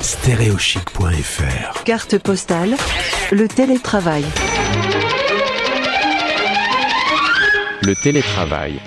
Stéréochic.fr 0.00 1.84
Carte 1.84 2.18
postale, 2.18 2.76
le 3.30 3.48
télétravail. 3.48 4.24
Le 7.82 7.94
télétravail. 7.94 8.80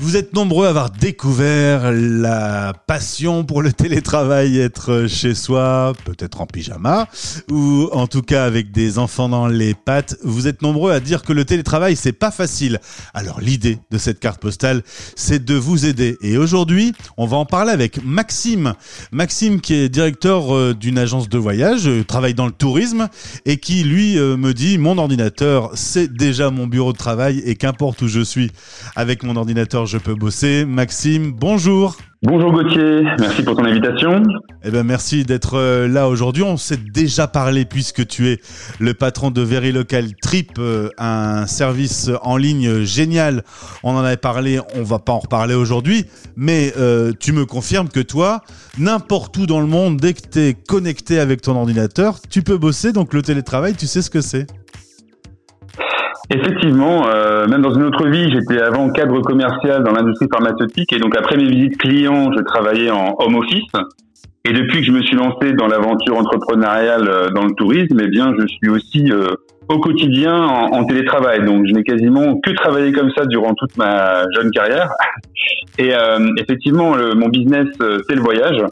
Vous 0.00 0.16
êtes 0.16 0.32
nombreux 0.32 0.66
à 0.66 0.70
avoir 0.70 0.90
découvert 0.90 1.90
la 1.92 2.72
passion 2.86 3.44
pour 3.44 3.62
le 3.62 3.72
télétravail, 3.72 4.60
être 4.60 5.06
chez 5.08 5.34
soi, 5.34 5.92
peut-être 6.04 6.40
en 6.40 6.46
pyjama, 6.46 7.08
ou 7.50 7.88
en 7.90 8.06
tout 8.06 8.22
cas 8.22 8.44
avec 8.44 8.70
des 8.70 9.00
enfants 9.00 9.28
dans 9.28 9.48
les 9.48 9.74
pattes. 9.74 10.16
Vous 10.22 10.46
êtes 10.46 10.62
nombreux 10.62 10.92
à 10.92 11.00
dire 11.00 11.22
que 11.22 11.32
le 11.32 11.44
télétravail, 11.44 11.96
c'est 11.96 12.12
pas 12.12 12.30
facile. 12.30 12.78
Alors 13.12 13.40
l'idée 13.40 13.78
de 13.90 13.98
cette 13.98 14.20
carte 14.20 14.40
postale, 14.40 14.82
c'est 15.16 15.44
de 15.44 15.54
vous 15.56 15.84
aider. 15.84 16.16
Et 16.22 16.38
aujourd'hui, 16.38 16.92
on 17.16 17.26
va 17.26 17.36
en 17.36 17.44
parler 17.44 17.72
avec 17.72 18.02
Maxime. 18.04 18.74
Maxime 19.10 19.60
qui 19.60 19.74
est 19.74 19.88
directeur 19.88 20.54
euh, 20.54 20.74
d'une 20.74 20.98
agence 20.98 21.28
de 21.28 21.38
voyage, 21.38 21.88
euh, 21.88 22.04
travaille 22.04 22.34
dans 22.34 22.46
le 22.46 22.52
tourisme, 22.52 23.08
et 23.46 23.56
qui 23.56 23.82
lui 23.82 24.16
euh, 24.16 24.36
me 24.36 24.54
dit, 24.54 24.78
mon 24.78 24.96
ordinateur, 24.96 25.72
c'est 25.74 26.12
déjà 26.12 26.50
mon 26.50 26.68
bureau 26.68 26.92
de 26.92 26.98
travail, 26.98 27.42
et 27.44 27.56
qu'importe 27.56 28.00
où 28.02 28.06
je 28.06 28.20
suis 28.20 28.52
avec 28.94 29.24
mon 29.24 29.34
ordinateur, 29.34 29.87
je 29.88 29.96
peux 29.96 30.14
bosser. 30.14 30.66
Maxime, 30.66 31.32
bonjour. 31.32 31.96
Bonjour 32.22 32.52
Gauthier, 32.52 33.04
merci 33.18 33.42
pour 33.42 33.56
ton 33.56 33.64
invitation. 33.64 34.22
Eh 34.64 34.70
ben 34.70 34.82
merci 34.82 35.24
d'être 35.24 35.54
euh, 35.54 35.88
là 35.88 36.08
aujourd'hui. 36.08 36.42
On 36.42 36.56
s'est 36.56 36.76
déjà 36.76 37.26
parlé 37.26 37.64
puisque 37.64 38.06
tu 38.06 38.28
es 38.28 38.40
le 38.80 38.92
patron 38.92 39.30
de 39.30 39.40
Very 39.40 39.72
Local 39.72 40.14
Trip, 40.20 40.58
euh, 40.58 40.90
un 40.98 41.46
service 41.46 42.10
en 42.22 42.36
ligne 42.36 42.82
génial. 42.82 43.44
On 43.82 43.92
en 43.92 44.00
avait 44.00 44.16
parlé, 44.16 44.60
on 44.74 44.82
va 44.82 44.98
pas 44.98 45.12
en 45.12 45.20
reparler 45.20 45.54
aujourd'hui, 45.54 46.04
mais 46.36 46.74
euh, 46.76 47.12
tu 47.18 47.32
me 47.32 47.46
confirmes 47.46 47.88
que 47.88 48.00
toi, 48.00 48.42
n'importe 48.78 49.36
où 49.38 49.46
dans 49.46 49.60
le 49.60 49.66
monde, 49.66 49.96
dès 49.96 50.12
que 50.12 50.28
tu 50.28 50.40
es 50.40 50.54
connecté 50.54 51.20
avec 51.20 51.40
ton 51.40 51.56
ordinateur, 51.56 52.18
tu 52.28 52.42
peux 52.42 52.58
bosser. 52.58 52.92
Donc 52.92 53.14
le 53.14 53.22
télétravail, 53.22 53.74
tu 53.74 53.86
sais 53.86 54.02
ce 54.02 54.10
que 54.10 54.20
c'est. 54.20 54.46
Effectivement, 56.30 57.06
euh, 57.06 57.46
même 57.46 57.62
dans 57.62 57.72
une 57.72 57.84
autre 57.84 58.06
vie, 58.06 58.30
j'étais 58.30 58.60
avant 58.60 58.90
cadre 58.90 59.20
commercial 59.22 59.82
dans 59.82 59.92
l'industrie 59.92 60.28
pharmaceutique 60.30 60.92
et 60.92 60.98
donc 60.98 61.16
après 61.16 61.36
mes 61.36 61.48
visites 61.48 61.78
clients, 61.78 62.30
je 62.36 62.42
travaillais 62.42 62.90
en 62.90 63.14
home 63.18 63.36
office. 63.36 63.72
Et 64.44 64.52
depuis 64.52 64.80
que 64.80 64.86
je 64.86 64.92
me 64.92 65.02
suis 65.02 65.16
lancé 65.16 65.52
dans 65.52 65.66
l'aventure 65.66 66.16
entrepreneuriale 66.16 67.08
euh, 67.08 67.28
dans 67.30 67.44
le 67.44 67.52
tourisme, 67.54 67.98
eh 68.02 68.08
bien, 68.08 68.32
je 68.38 68.46
suis 68.46 68.68
aussi 68.68 69.10
euh, 69.10 69.34
au 69.68 69.78
quotidien 69.80 70.34
en, 70.36 70.84
télétravail. 70.84 71.44
Donc, 71.44 71.66
je 71.66 71.74
n'ai 71.74 71.82
quasiment 71.82 72.38
que 72.40 72.50
travaillé 72.50 72.92
comme 72.92 73.10
ça 73.16 73.26
durant 73.26 73.52
toute 73.54 73.76
ma 73.76 74.22
jeune 74.34 74.50
carrière. 74.50 74.90
Et 75.78 75.94
euh, 75.94 76.30
effectivement, 76.38 76.94
mon 77.14 77.28
business, 77.28 77.68
euh, 77.80 77.98
c'est 78.08 78.14
le 78.14 78.22
voyage. 78.22 78.62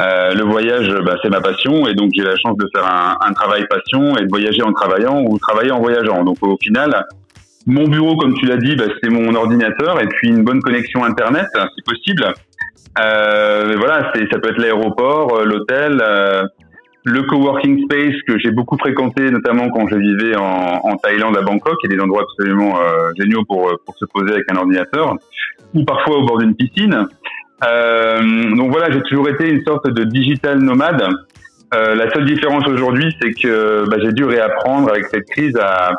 Euh, 0.00 0.32
le 0.34 0.44
voyage, 0.44 0.88
bah, 1.04 1.16
c'est 1.22 1.30
ma 1.30 1.40
passion 1.40 1.86
et 1.86 1.94
donc 1.94 2.10
j'ai 2.14 2.22
la 2.22 2.36
chance 2.36 2.56
de 2.56 2.66
faire 2.74 2.86
un, 2.86 3.16
un, 3.20 3.32
travail 3.32 3.66
passion 3.68 4.16
et 4.16 4.22
de 4.22 4.28
voyager 4.28 4.62
en 4.62 4.72
travaillant 4.72 5.22
ou 5.22 5.38
travailler 5.38 5.72
en 5.72 5.80
voyageant. 5.80 6.24
Donc 6.24 6.38
au 6.42 6.56
final, 6.56 7.04
mon 7.66 7.86
bureau, 7.86 8.16
comme 8.16 8.34
tu 8.34 8.46
l'as 8.46 8.56
dit, 8.56 8.76
bah, 8.76 8.84
c'est 9.02 9.10
mon 9.10 9.34
ordinateur 9.34 10.00
et 10.00 10.06
puis 10.06 10.28
une 10.28 10.44
bonne 10.44 10.62
connexion 10.62 11.04
internet, 11.04 11.46
si 11.76 11.82
possible. 11.82 12.32
Euh, 12.98 13.74
voilà, 13.76 14.12
ça 14.14 14.38
peut 14.38 14.48
être 14.48 14.58
l'aéroport, 14.58 15.36
euh, 15.36 15.44
l'hôtel, 15.44 16.02
euh, 16.02 16.44
le 17.04 17.22
coworking 17.22 17.84
space 17.84 18.16
que 18.26 18.38
j'ai 18.38 18.50
beaucoup 18.50 18.76
fréquenté, 18.78 19.30
notamment 19.30 19.70
quand 19.70 19.86
je 19.88 19.96
vivais 19.96 20.36
en, 20.36 20.80
en 20.82 20.96
Thaïlande 20.96 21.36
à 21.36 21.42
Bangkok, 21.42 21.76
il 21.84 21.90
y 21.90 21.94
a 21.94 21.96
des 21.96 22.02
endroits 22.02 22.22
absolument 22.22 22.78
euh, 22.80 23.10
géniaux 23.18 23.44
pour 23.46 23.70
pour 23.86 23.96
se 23.96 24.04
poser 24.06 24.32
avec 24.32 24.50
un 24.50 24.56
ordinateur, 24.56 25.14
ou 25.74 25.84
parfois 25.84 26.18
au 26.18 26.26
bord 26.26 26.38
d'une 26.38 26.54
piscine. 26.54 27.06
Euh, 27.64 28.54
donc 28.56 28.70
voilà, 28.70 28.90
j'ai 28.90 29.02
toujours 29.02 29.28
été 29.28 29.48
une 29.48 29.62
sorte 29.64 29.88
de 29.88 30.04
digital 30.04 30.58
nomade. 30.58 31.02
Euh, 31.74 31.94
la 31.94 32.10
seule 32.12 32.24
différence 32.24 32.66
aujourd'hui, 32.66 33.14
c'est 33.20 33.32
que 33.32 33.88
bah, 33.88 33.96
j'ai 34.02 34.12
dû 34.12 34.24
réapprendre 34.24 34.90
avec 34.90 35.06
cette 35.06 35.26
crise 35.28 35.56
à, 35.56 35.92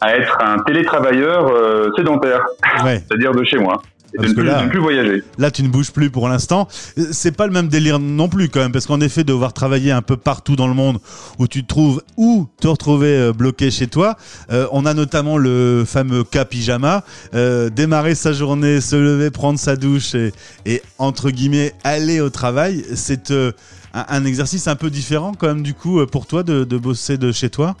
à 0.00 0.16
être 0.16 0.38
un 0.42 0.58
télétravailleur 0.60 1.48
euh, 1.48 1.90
sédentaire, 1.96 2.44
Ouais. 2.84 2.98
c'est-à-dire 3.08 3.32
de 3.32 3.44
chez 3.44 3.58
moi. 3.58 3.82
De 4.16 4.26
que 4.26 4.32
plus, 4.32 4.44
là- 4.44 4.60
de 4.60 4.64
ne 4.66 4.70
plus 4.70 4.80
voyager. 4.80 5.22
Là, 5.36 5.50
tu 5.50 5.62
ne 5.62 5.68
bouges 5.68 5.90
plus 5.92 6.10
pour 6.10 6.28
l'instant. 6.28 6.66
C'est 7.12 7.36
pas 7.36 7.46
le 7.46 7.52
même 7.52 7.68
délire 7.68 7.98
non 7.98 8.28
plus 8.28 8.48
quand 8.48 8.60
même, 8.60 8.72
parce 8.72 8.86
qu'en 8.86 9.00
effet, 9.00 9.22
devoir 9.24 9.52
travailler 9.52 9.92
un 9.92 10.02
peu 10.02 10.16
partout 10.16 10.56
dans 10.56 10.66
le 10.66 10.74
monde 10.74 10.98
où 11.38 11.46
tu 11.46 11.62
te 11.62 11.68
trouves 11.68 12.02
ou 12.16 12.48
te 12.60 12.66
retrouver 12.68 13.08
euh, 13.08 13.32
bloqué 13.32 13.70
chez 13.70 13.86
toi. 13.86 14.16
Euh, 14.50 14.66
on 14.72 14.86
a 14.86 14.94
notamment 14.94 15.36
le 15.36 15.84
fameux 15.86 16.24
cas 16.24 16.44
pyjama, 16.44 17.04
euh, 17.34 17.68
démarrer 17.70 18.14
sa 18.14 18.32
journée, 18.32 18.80
se 18.80 18.96
lever, 18.96 19.30
prendre 19.30 19.58
sa 19.58 19.76
douche 19.76 20.14
et, 20.14 20.32
et 20.64 20.82
entre 20.98 21.30
guillemets 21.30 21.74
aller 21.84 22.20
au 22.20 22.30
travail. 22.30 22.84
C'est 22.94 23.30
euh, 23.30 23.52
un, 23.94 24.06
un 24.08 24.24
exercice 24.24 24.68
un 24.68 24.76
peu 24.76 24.90
différent 24.90 25.32
quand 25.38 25.48
même 25.48 25.62
du 25.62 25.74
coup 25.74 26.04
pour 26.06 26.26
toi 26.26 26.42
de, 26.42 26.64
de 26.64 26.78
bosser 26.78 27.18
de 27.18 27.30
chez 27.32 27.50
toi? 27.50 27.76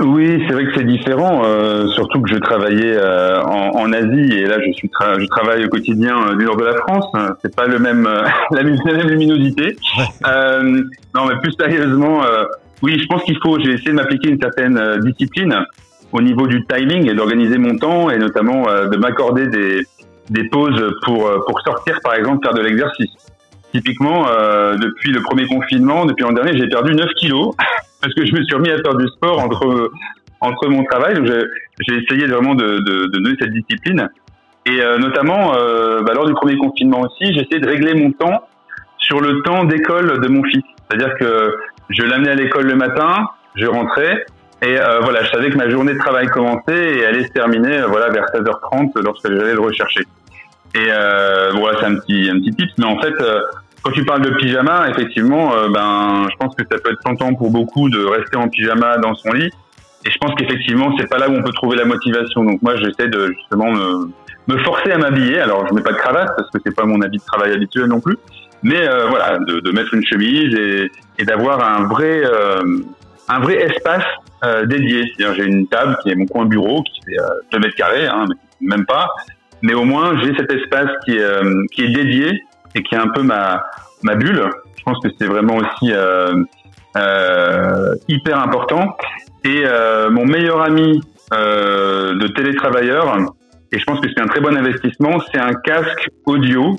Oui, 0.00 0.42
c'est 0.46 0.52
vrai 0.52 0.66
que 0.66 0.74
c'est 0.76 0.84
différent, 0.84 1.42
euh, 1.44 1.86
surtout 1.88 2.20
que 2.20 2.28
je 2.28 2.36
travaillais 2.36 2.94
euh, 2.94 3.40
en, 3.42 3.70
en 3.80 3.92
Asie 3.92 4.32
et 4.32 4.44
là 4.46 4.56
je 4.64 4.70
suis 4.72 4.88
tra- 4.88 5.18
je 5.18 5.26
travaille 5.26 5.64
au 5.64 5.68
quotidien 5.68 6.14
euh, 6.28 6.36
du 6.36 6.44
nord 6.44 6.56
de 6.56 6.64
la 6.64 6.74
France. 6.76 7.06
C'est 7.42 7.54
pas 7.56 7.66
le 7.66 7.78
même 7.78 8.06
euh, 8.06 8.22
la, 8.50 8.62
même 8.62 8.76
la 8.84 8.92
même 8.92 9.08
luminosité. 9.08 9.76
Euh, 10.26 10.82
non, 11.14 11.26
mais 11.26 11.36
plus 11.40 11.52
sérieusement, 11.58 12.22
euh, 12.24 12.44
oui, 12.82 12.98
je 13.00 13.06
pense 13.06 13.22
qu'il 13.22 13.38
faut. 13.42 13.58
J'ai 13.60 13.72
essayé 13.72 13.90
de 13.92 13.96
m'appliquer 13.96 14.28
une 14.28 14.40
certaine 14.40 14.78
discipline 15.00 15.56
au 16.12 16.20
niveau 16.20 16.46
du 16.46 16.64
timing 16.66 17.08
et 17.08 17.14
d'organiser 17.14 17.56
mon 17.56 17.76
temps 17.76 18.10
et 18.10 18.18
notamment 18.18 18.68
euh, 18.68 18.88
de 18.88 18.96
m'accorder 18.98 19.46
des 19.46 19.86
des 20.30 20.44
pauses 20.50 20.82
pour 21.04 21.30
pour 21.46 21.60
sortir, 21.62 21.98
par 22.04 22.14
exemple, 22.14 22.44
faire 22.44 22.54
de 22.54 22.60
l'exercice. 22.62 23.10
Typiquement, 23.72 24.26
euh, 24.28 24.76
depuis 24.76 25.12
le 25.12 25.22
premier 25.22 25.46
confinement, 25.46 26.04
depuis 26.04 26.24
l'an 26.24 26.32
dernier, 26.32 26.58
j'ai 26.58 26.68
perdu 26.68 26.94
9 26.94 27.06
kilos 27.16 27.54
parce 28.02 28.14
que 28.14 28.26
je 28.26 28.34
me 28.34 28.42
suis 28.44 28.54
remis 28.54 28.70
à 28.70 28.76
faire 28.82 28.94
du 28.94 29.06
sport 29.08 29.38
entre 29.38 29.90
entre 30.40 30.68
mon 30.68 30.84
travail. 30.84 31.14
J'ai 31.80 31.94
essayé 31.94 32.26
vraiment 32.26 32.54
de, 32.54 32.80
de, 32.80 33.06
de 33.06 33.18
donner 33.18 33.36
cette 33.40 33.52
discipline. 33.52 34.08
Et 34.66 34.80
euh, 34.80 34.98
notamment, 34.98 35.54
euh, 35.54 36.02
bah, 36.02 36.12
lors 36.14 36.26
du 36.26 36.34
premier 36.34 36.56
confinement 36.56 37.00
aussi, 37.00 37.32
j'ai 37.32 37.42
essayé 37.42 37.60
de 37.60 37.68
régler 37.68 37.94
mon 37.94 38.12
temps 38.12 38.48
sur 38.98 39.20
le 39.20 39.42
temps 39.42 39.64
d'école 39.64 40.20
de 40.20 40.28
mon 40.28 40.42
fils. 40.44 40.62
C'est-à-dire 40.88 41.14
que 41.18 41.56
je 41.90 42.02
l'amenais 42.02 42.30
à 42.30 42.34
l'école 42.34 42.66
le 42.66 42.76
matin, 42.76 43.28
je 43.54 43.66
rentrais, 43.66 44.24
et 44.62 44.80
euh, 44.80 45.00
voilà, 45.00 45.24
je 45.24 45.30
savais 45.30 45.50
que 45.50 45.56
ma 45.56 45.68
journée 45.68 45.92
de 45.92 45.98
travail 45.98 46.28
commençait 46.28 46.98
et 46.98 47.04
allait 47.04 47.24
se 47.24 47.32
terminer 47.32 47.80
euh, 47.80 47.86
voilà 47.88 48.10
vers 48.10 48.26
16h30 48.26 48.92
lorsque 49.02 49.28
j'allais 49.28 49.54
le 49.54 49.60
rechercher. 49.60 50.06
Et 50.74 50.86
euh, 50.88 51.50
voilà, 51.54 51.80
c'est 51.80 51.86
un 51.86 51.96
petit 51.96 52.30
un 52.30 52.38
petit 52.38 52.52
tip, 52.52 52.70
mais 52.78 52.86
en 52.86 52.98
fait, 53.00 53.14
euh, 53.20 53.40
quand 53.82 53.90
tu 53.92 54.04
parles 54.04 54.22
de 54.22 54.30
pyjama, 54.30 54.88
effectivement, 54.90 55.54
euh, 55.54 55.68
ben, 55.68 56.28
je 56.30 56.36
pense 56.36 56.54
que 56.54 56.62
ça 56.70 56.78
peut 56.78 56.92
être 56.92 57.02
tentant 57.02 57.34
pour 57.34 57.50
beaucoup 57.50 57.88
de 57.88 58.04
rester 58.04 58.36
en 58.36 58.48
pyjama 58.48 58.98
dans 58.98 59.14
son 59.14 59.32
lit. 59.32 59.50
Et 60.04 60.10
je 60.10 60.18
pense 60.18 60.34
qu'effectivement, 60.34 60.94
c'est 60.98 61.08
pas 61.08 61.18
là 61.18 61.28
où 61.28 61.32
on 61.32 61.42
peut 61.42 61.52
trouver 61.52 61.76
la 61.76 61.84
motivation. 61.84 62.44
Donc 62.44 62.60
moi, 62.62 62.74
j'essaie 62.76 63.08
de 63.08 63.32
justement 63.38 63.70
me, 63.70 64.10
me 64.48 64.58
forcer 64.64 64.90
à 64.90 64.98
m'habiller. 64.98 65.38
Alors, 65.38 65.66
je 65.68 65.74
mets 65.74 65.82
pas 65.82 65.92
de 65.92 65.98
cravate 65.98 66.30
parce 66.36 66.50
que 66.50 66.58
c'est 66.64 66.74
pas 66.74 66.84
mon 66.84 67.00
habit 67.00 67.18
de 67.18 67.24
travail 67.24 67.52
habituel 67.52 67.86
non 67.86 68.00
plus. 68.00 68.16
Mais 68.64 68.88
euh, 68.88 69.06
voilà, 69.08 69.38
de, 69.38 69.60
de 69.60 69.70
mettre 69.72 69.94
une 69.94 70.04
chemise 70.04 70.54
et, 70.54 70.90
et 71.18 71.24
d'avoir 71.24 71.64
un 71.64 71.86
vrai 71.88 72.22
euh, 72.24 72.62
un 73.28 73.40
vrai 73.40 73.54
espace 73.62 74.04
euh, 74.44 74.66
dédié. 74.66 75.04
C'est-à-dire, 75.16 75.36
j'ai 75.36 75.50
une 75.50 75.66
table 75.68 75.96
qui 76.02 76.10
est 76.10 76.14
mon 76.14 76.26
coin 76.26 76.46
bureau 76.46 76.82
qui 76.82 77.00
fait 77.06 77.20
euh, 77.20 77.28
2 77.52 77.58
mètres 77.58 77.76
carrés, 77.76 78.06
hein, 78.06 78.24
même 78.60 78.86
pas. 78.86 79.08
Mais 79.62 79.74
au 79.74 79.84
moins, 79.84 80.20
j'ai 80.20 80.34
cet 80.36 80.52
espace 80.52 80.90
qui 81.04 81.12
est 81.12 81.22
euh, 81.22 81.64
qui 81.72 81.84
est 81.84 81.90
dédié 81.90 82.42
et 82.74 82.82
qui 82.82 82.94
est 82.94 82.98
un 82.98 83.08
peu 83.08 83.22
ma 83.22 83.62
ma 84.02 84.14
bulle. 84.14 84.44
Je 84.76 84.82
pense 84.84 84.98
que 85.02 85.08
c'est 85.18 85.26
vraiment 85.26 85.56
aussi 85.56 85.92
euh, 85.92 86.34
euh, 86.96 87.94
hyper 88.08 88.38
important. 88.40 88.96
Et 89.44 89.62
euh, 89.64 90.10
mon 90.10 90.24
meilleur 90.24 90.62
ami 90.62 91.00
euh, 91.32 92.14
de 92.18 92.26
télétravailleur, 92.28 93.16
et 93.72 93.78
je 93.78 93.84
pense 93.84 94.00
que 94.00 94.08
c'est 94.14 94.20
un 94.22 94.26
très 94.26 94.40
bon 94.40 94.56
investissement, 94.56 95.18
c'est 95.32 95.40
un 95.40 95.54
casque 95.54 96.10
audio 96.26 96.76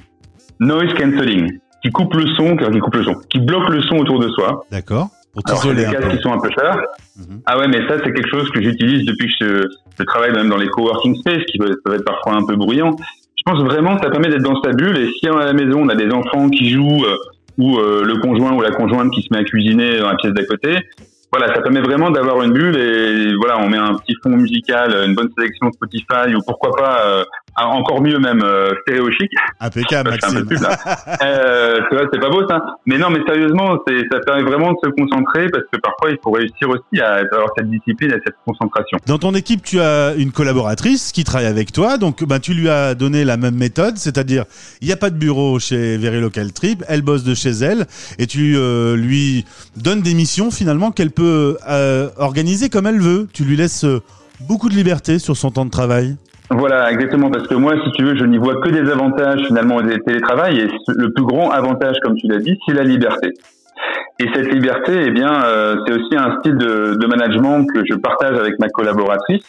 noise 0.59 0.93
cancelling 0.93 1.59
qui 1.81 1.91
coupe 1.91 2.13
le 2.13 2.25
son, 2.35 2.55
qui 2.55 2.79
coupe 2.79 2.95
le 2.95 3.03
son, 3.03 3.15
qui 3.29 3.39
bloque 3.39 3.69
le 3.69 3.81
son 3.81 3.97
autour 3.97 4.19
de 4.19 4.29
soi. 4.29 4.63
D'accord 4.71 5.09
Pour 5.33 5.43
t'isoler 5.43 5.75
des 5.75 5.85
un 5.85 5.91
casques 5.91 6.09
peu. 6.11 6.15
qui 6.17 6.23
sont 6.23 6.31
un 6.33 6.39
peu 6.39 6.49
chers. 6.57 6.77
Mhm. 7.17 7.41
Ah 7.45 7.57
ouais, 7.57 7.67
mais 7.67 7.85
ça, 7.89 7.95
c'est 7.97 8.13
quelque 8.13 8.29
chose 8.29 8.49
que 8.51 8.61
j'utilise 8.61 9.05
depuis 9.05 9.27
que 9.27 9.33
je, 9.45 9.67
je 9.99 10.03
travaille 10.05 10.31
même 10.31 10.47
dans 10.47 10.55
les 10.57 10.67
coworking 10.67 11.15
space, 11.15 11.43
qui 11.51 11.57
peuvent 11.57 11.95
être 11.95 12.05
parfois 12.05 12.35
un 12.35 12.45
peu 12.45 12.55
bruyants. 12.55 12.95
Je 13.45 13.51
pense 13.51 13.63
vraiment 13.63 13.97
que 13.97 14.03
ça 14.03 14.09
permet 14.09 14.29
d'être 14.29 14.43
dans 14.43 14.61
sa 14.61 14.71
bulle. 14.71 14.97
Et 14.97 15.11
si 15.19 15.27
à 15.27 15.45
la 15.45 15.53
maison, 15.53 15.81
on 15.81 15.89
a 15.89 15.95
des 15.95 16.09
enfants 16.11 16.49
qui 16.49 16.69
jouent, 16.69 17.03
euh, 17.03 17.17
ou 17.57 17.77
euh, 17.77 18.03
le 18.03 18.17
conjoint 18.21 18.53
ou 18.53 18.61
la 18.61 18.71
conjointe 18.71 19.11
qui 19.11 19.21
se 19.21 19.27
met 19.31 19.39
à 19.39 19.43
cuisiner 19.43 19.99
dans 19.99 20.07
la 20.07 20.15
pièce 20.15 20.33
d'à 20.33 20.45
côté, 20.45 20.77
voilà, 21.31 21.53
ça 21.53 21.61
permet 21.61 21.81
vraiment 21.81 22.09
d'avoir 22.09 22.41
une 22.43 22.53
bulle. 22.53 22.77
Et 22.77 23.35
voilà, 23.35 23.59
on 23.59 23.67
met 23.67 23.77
un 23.77 23.95
petit 23.95 24.15
fond 24.23 24.29
musical, 24.29 24.95
une 25.05 25.13
bonne 25.13 25.29
sélection 25.37 25.71
Spotify, 25.73 26.33
ou 26.35 26.39
pourquoi 26.45 26.71
pas 26.71 27.05
euh, 27.05 27.23
Ah, 27.55 27.67
encore 27.67 28.01
mieux 28.01 28.19
même 28.19 28.41
euh, 28.43 28.71
stéréo 28.81 29.11
chic. 29.11 29.31
Impeccable, 29.59 30.11
peu 30.11 30.17
Maxime. 30.21 30.47
Euh, 31.23 31.79
c'est 32.11 32.19
pas 32.19 32.29
beau 32.29 32.47
ça. 32.47 32.59
Mais 32.85 32.97
non, 32.97 33.09
mais 33.09 33.19
sérieusement, 33.27 33.77
ça 34.11 34.19
permet 34.25 34.43
vraiment 34.43 34.71
de 34.71 34.77
se 34.83 34.89
concentrer 34.89 35.47
parce 35.49 35.63
que 35.71 35.79
parfois 35.79 36.11
il 36.11 36.17
faut 36.23 36.31
réussir 36.31 36.69
aussi 36.69 37.01
à 37.01 37.21
avoir 37.31 37.49
cette 37.57 37.69
discipline 37.69 38.11
et 38.11 38.19
cette 38.25 38.35
concentration. 38.45 38.97
Dans 39.05 39.17
ton 39.17 39.33
équipe, 39.33 39.63
tu 39.63 39.79
as 39.79 40.13
une 40.15 40.31
collaboratrice 40.31 41.11
qui 41.11 41.23
travaille 41.23 41.47
avec 41.47 41.71
toi, 41.71 41.97
donc 41.97 42.23
bah, 42.23 42.39
tu 42.39 42.53
lui 42.53 42.69
as 42.69 42.95
donné 42.95 43.23
la 43.23 43.37
même 43.37 43.55
méthode, 43.55 43.97
c'est-à-dire 43.97 44.45
il 44.81 44.87
n'y 44.87 44.93
a 44.93 44.97
pas 44.97 45.09
de 45.09 45.17
bureau 45.17 45.59
chez 45.59 45.97
Very 45.97 46.19
Local 46.19 46.51
Trip, 46.51 46.83
elle 46.87 47.01
bosse 47.01 47.23
de 47.23 47.35
chez 47.35 47.51
elle, 47.51 47.85
et 48.17 48.27
tu 48.27 48.55
euh, 48.57 48.95
lui 48.95 49.45
donnes 49.75 50.01
des 50.01 50.13
missions 50.13 50.51
finalement 50.51 50.91
qu'elle 50.91 51.11
peut 51.11 51.57
euh, 51.69 52.09
organiser 52.17 52.69
comme 52.69 52.87
elle 52.87 52.99
veut. 52.99 53.27
Tu 53.33 53.43
lui 53.43 53.55
laisses 53.55 53.85
euh, 53.85 54.01
beaucoup 54.47 54.69
de 54.69 54.75
liberté 54.75 55.19
sur 55.19 55.37
son 55.37 55.51
temps 55.51 55.65
de 55.65 55.71
travail. 55.71 56.15
Voilà, 56.55 56.91
exactement, 56.91 57.31
parce 57.31 57.47
que 57.47 57.55
moi, 57.55 57.73
si 57.83 57.91
tu 57.91 58.03
veux, 58.03 58.15
je 58.15 58.25
n'y 58.25 58.37
vois 58.37 58.61
que 58.61 58.69
des 58.69 58.89
avantages 58.91 59.41
finalement 59.47 59.77
au 59.77 59.81
télétravail, 59.81 60.59
et 60.59 60.67
le 60.87 61.11
plus 61.11 61.25
grand 61.25 61.49
avantage, 61.49 61.95
comme 62.03 62.15
tu 62.15 62.27
l'as 62.27 62.37
dit, 62.37 62.57
c'est 62.67 62.75
la 62.75 62.83
liberté. 62.83 63.31
Et 64.19 64.27
cette 64.33 64.53
liberté, 64.53 65.03
eh 65.07 65.11
bien, 65.11 65.43
euh, 65.43 65.77
c'est 65.85 65.93
aussi 65.93 66.15
un 66.15 66.37
style 66.39 66.55
de, 66.55 67.07
management 67.07 67.65
que 67.73 67.81
je 67.89 67.95
partage 67.95 68.37
avec 68.37 68.59
ma 68.59 68.69
collaboratrice. 68.69 69.47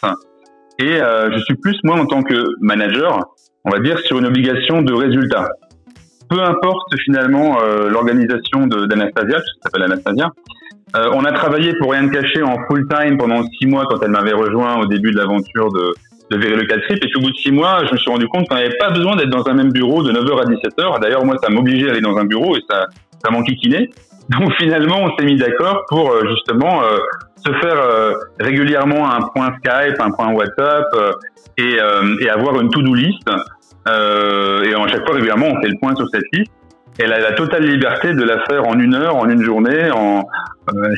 Et 0.79 0.99
euh, 0.99 1.31
je 1.31 1.37
suis 1.43 1.55
plus, 1.55 1.77
moi, 1.83 1.95
en 1.99 2.07
tant 2.07 2.23
que 2.23 2.43
manager, 2.59 3.19
on 3.65 3.69
va 3.69 3.79
dire, 3.79 3.99
sur 3.99 4.17
une 4.17 4.25
obligation 4.25 4.81
de 4.81 4.93
résultat. 4.93 5.47
Peu 6.29 6.41
importe 6.41 6.95
finalement 7.03 7.59
euh, 7.61 7.87
l'organisation 7.87 8.65
d'Anastasia, 8.65 9.37
ça 9.37 9.53
s'appelle 9.63 9.83
Anastasia, 9.83 10.31
on 11.13 11.25
a 11.25 11.33
travaillé 11.33 11.73
pour 11.77 11.91
rien 11.91 12.03
de 12.03 12.09
cacher 12.09 12.41
en 12.41 12.55
full 12.67 12.87
time 12.87 13.17
pendant 13.17 13.43
six 13.59 13.67
mois 13.67 13.85
quand 13.85 14.01
elle 14.01 14.11
m'avait 14.11 14.31
rejoint 14.31 14.77
au 14.77 14.85
début 14.85 15.11
de 15.11 15.17
l'aventure 15.17 15.69
de, 15.73 15.93
de 16.31 16.37
Very 16.37 16.55
Local 16.55 16.81
Trip. 16.83 17.03
Et 17.03 17.07
puis 17.07 17.17
au 17.17 17.21
bout 17.21 17.31
de 17.31 17.37
six 17.37 17.51
mois, 17.51 17.83
je 17.85 17.91
me 17.91 17.97
suis 17.97 18.11
rendu 18.11 18.27
compte 18.27 18.47
qu'on 18.47 18.55
n'avait 18.55 18.77
pas 18.77 18.89
besoin 18.89 19.15
d'être 19.15 19.29
dans 19.29 19.47
un 19.47 19.53
même 19.53 19.71
bureau 19.71 20.03
de 20.03 20.11
9h 20.11 20.41
à 20.41 20.45
17h. 20.45 21.01
D'ailleurs, 21.01 21.25
moi, 21.25 21.35
ça 21.41 21.49
m'obligeait 21.49 21.87
à 21.87 21.91
aller 21.91 22.01
dans 22.01 22.17
un 22.17 22.25
bureau 22.25 22.55
et 22.55 22.61
ça, 22.69 22.85
ça 23.23 23.31
m'enquiquinait. 23.31 23.89
Donc 24.29 24.51
finalement, 24.57 25.01
on 25.01 25.15
s'est 25.17 25.25
mis 25.25 25.37
d'accord 25.37 25.83
pour 25.87 26.11
euh, 26.11 26.23
justement 26.27 26.81
euh, 26.83 26.97
se 27.45 27.53
faire 27.59 27.77
euh, 27.77 28.13
régulièrement 28.39 29.11
un 29.11 29.21
point 29.21 29.53
Skype, 29.57 29.99
un 29.99 30.11
point 30.11 30.33
WhatsApp 30.33 30.85
euh, 30.95 31.11
et, 31.57 31.77
euh, 31.79 32.15
et 32.21 32.29
avoir 32.29 32.59
une 32.59 32.69
to-do 32.69 32.93
list. 32.93 33.29
Et 33.87 34.73
à 34.73 34.87
chaque 34.87 35.05
fois, 35.05 35.13
régulièrement, 35.13 35.47
on 35.47 35.61
fait 35.61 35.67
le 35.67 35.77
point 35.79 35.95
sur 35.95 36.07
cette 36.11 36.23
liste. 36.33 36.51
Elle 36.97 37.13
a 37.13 37.19
la 37.19 37.33
totale 37.33 37.65
liberté 37.65 38.13
de 38.13 38.23
la 38.23 38.43
faire 38.45 38.67
en 38.67 38.79
une 38.79 38.95
heure, 38.95 39.15
en 39.15 39.29
une 39.29 39.43
journée. 39.43 39.91
En, 39.91 40.27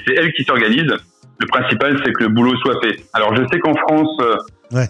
c'est 0.06 0.14
elle 0.16 0.32
qui 0.32 0.44
s'organise. 0.44 0.94
Le 1.40 1.48
principal, 1.48 1.98
c'est 2.06 2.14
que 2.14 2.24
le 2.24 2.30
boulot 2.30 2.56
soit 2.58 2.80
fait. 2.82 2.96
Alors, 3.14 3.36
je 3.36 3.42
sais 3.52 3.60
qu'en 3.60 3.76
France, 3.76 4.10
Ouais. 4.72 4.88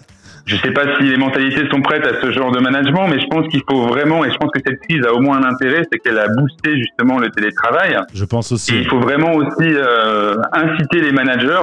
Je 0.48 0.56
sais 0.56 0.70
pas 0.70 0.96
si 0.96 1.02
les 1.04 1.18
mentalités 1.18 1.68
sont 1.70 1.82
prêtes 1.82 2.06
à 2.06 2.20
ce 2.22 2.32
genre 2.32 2.50
de 2.50 2.58
management, 2.58 3.06
mais 3.08 3.20
je 3.20 3.26
pense 3.26 3.46
qu'il 3.48 3.60
faut 3.68 3.82
vraiment, 3.82 4.24
et 4.24 4.30
je 4.30 4.36
pense 4.38 4.50
que 4.50 4.60
cette 4.66 4.80
crise 4.80 5.04
a 5.04 5.12
au 5.12 5.20
moins 5.20 5.36
un 5.42 5.44
intérêt, 5.44 5.82
c'est 5.92 5.98
qu'elle 5.98 6.18
a 6.18 6.26
boosté 6.28 6.76
justement 6.78 7.18
le 7.18 7.28
télétravail. 7.30 7.98
Je 8.14 8.24
pense 8.24 8.50
Et 8.50 8.54
aussi. 8.54 8.78
il 8.78 8.88
faut 8.88 8.98
vraiment 8.98 9.34
aussi 9.34 9.68
euh, 9.68 10.36
inciter 10.52 11.02
les 11.02 11.12
managers 11.12 11.60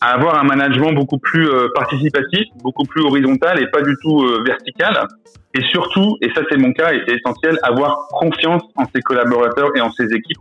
à 0.00 0.14
avoir 0.14 0.40
un 0.40 0.44
management 0.44 0.92
beaucoup 0.92 1.18
plus 1.18 1.46
euh, 1.46 1.68
participatif, 1.74 2.46
beaucoup 2.62 2.84
plus 2.84 3.02
horizontal 3.02 3.62
et 3.62 3.66
pas 3.66 3.82
du 3.82 3.94
tout 4.02 4.22
euh, 4.22 4.42
vertical. 4.46 5.06
Et 5.52 5.62
surtout, 5.70 6.16
et 6.22 6.30
ça 6.34 6.40
c'est 6.50 6.56
mon 6.56 6.72
cas 6.72 6.92
et 6.92 7.02
c'est 7.06 7.16
essentiel, 7.16 7.58
avoir 7.62 8.08
confiance 8.08 8.62
en 8.76 8.84
ses 8.94 9.02
collaborateurs 9.02 9.68
et 9.76 9.82
en 9.82 9.92
ses 9.92 10.06
équipes. 10.06 10.40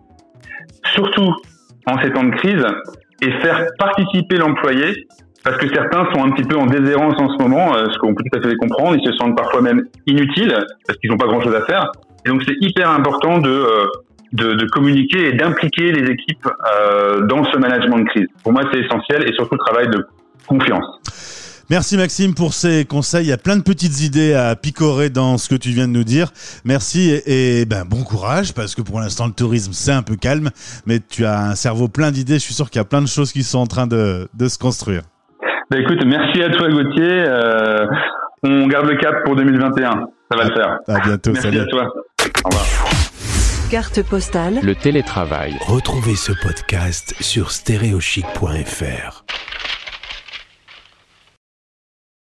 Surtout 0.94 1.36
en 1.86 2.02
ces 2.02 2.12
temps 2.12 2.24
de 2.24 2.36
crise 2.36 2.66
et 3.22 3.32
faire 3.42 3.68
participer 3.78 4.38
l'employé 4.38 5.06
parce 5.44 5.58
que 5.58 5.68
certains 5.68 6.06
sont 6.14 6.24
un 6.24 6.32
petit 6.32 6.48
peu 6.48 6.58
en 6.58 6.66
déshérence 6.66 7.16
en 7.20 7.30
ce 7.30 7.44
moment, 7.44 7.76
euh, 7.76 7.86
ce 7.92 7.98
qu'on 8.00 8.14
peut 8.14 8.24
tout 8.24 8.40
à 8.40 8.42
fait 8.42 8.56
comprendre. 8.56 8.96
Ils 8.96 9.06
se 9.06 9.16
sentent 9.18 9.38
parfois 9.38 9.62
même 9.62 9.84
inutiles 10.08 10.56
parce 10.88 10.98
qu'ils 11.00 11.12
n'ont 11.12 11.18
pas 11.18 11.28
grand-chose 11.28 11.56
à 11.56 11.66
faire. 11.66 11.92
Et 12.26 12.30
donc 12.30 12.44
c'est 12.48 12.56
hyper 12.62 12.90
important 12.90 13.40
de 13.40 13.50
euh, 13.50 13.86
de, 14.34 14.54
de 14.54 14.66
communiquer 14.66 15.30
et 15.30 15.34
d'impliquer 15.34 15.92
les 15.92 16.12
équipes 16.12 16.48
euh, 16.48 17.22
dans 17.28 17.44
ce 17.46 17.58
management 17.58 18.00
de 18.00 18.06
crise. 18.06 18.28
Pour 18.44 18.52
moi, 18.52 18.64
c'est 18.72 18.80
essentiel 18.80 19.30
et 19.30 19.34
surtout 19.34 19.56
le 19.56 19.60
travail 19.60 19.88
de 19.90 20.06
confiance. 20.48 20.86
Merci 21.70 21.98
Maxime 21.98 22.34
pour 22.34 22.54
ces 22.54 22.84
conseils. 22.84 23.26
Il 23.26 23.30
y 23.30 23.34
a 23.34 23.38
plein 23.38 23.56
de 23.56 23.64
petites 23.64 24.02
idées 24.02 24.34
à 24.34 24.56
picorer 24.56 25.10
dans 25.10 25.38
ce 25.38 25.48
que 25.50 25.56
tu 25.56 25.70
viens 25.70 25.88
de 25.88 25.94
nous 25.94 26.04
dire. 26.04 26.32
Merci 26.66 27.12
et, 27.12 27.62
et 27.62 27.66
ben 27.66 27.86
bon 27.86 28.04
courage 28.04 28.54
parce 28.54 28.76
que 28.76 28.82
pour 28.82 29.00
l'instant 29.00 29.28
le 29.28 29.34
tourisme 29.34 29.72
c'est 29.72 29.94
un 29.94 30.02
peu 30.02 30.16
calme, 30.16 30.50
mais 30.86 31.00
tu 31.00 31.26
as 31.26 31.42
un 31.42 31.56
cerveau 31.56 31.88
plein 31.88 32.12
d'idées. 32.12 32.36
Je 32.36 32.40
suis 32.40 32.54
sûr 32.54 32.70
qu'il 32.70 32.80
y 32.80 32.82
a 32.82 32.86
plein 32.86 33.02
de 33.02 33.08
choses 33.08 33.32
qui 33.32 33.44
sont 33.44 33.60
en 33.60 33.68
train 33.68 33.88
de, 33.88 34.28
de 34.34 34.48
se 34.50 34.58
construire. 34.58 35.04
Bah, 35.70 35.78
écoute, 35.80 36.04
merci 36.06 36.42
à 36.44 36.50
toi 36.50 36.70
Gauthier. 36.70 37.24
Euh, 37.28 37.86
on 38.44 38.68
garde 38.68 38.88
le 38.88 38.98
cap 38.98 39.24
pour 39.24 39.36
2021. 39.36 40.08
Ça 40.32 40.38
va 40.38 40.44
le 40.46 40.54
faire. 40.54 40.80
À 40.88 41.00
bientôt. 41.00 41.32
Merci 41.32 41.48
salut. 41.48 41.60
à 41.62 41.66
toi. 41.68 41.88
Au 42.46 42.50
revoir. 42.50 42.66
Carte 43.72 44.04
postale 44.04 44.60
Le 44.62 44.76
télétravail. 44.76 45.56
Retrouvez 45.62 46.16
ce 46.16 46.32
podcast 46.32 47.16
sur 47.22 47.52
stéréochic.fr. 47.52 49.24